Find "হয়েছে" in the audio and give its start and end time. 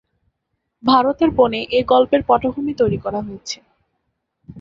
3.21-3.57